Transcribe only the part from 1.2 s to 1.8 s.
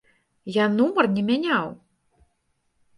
мяняў!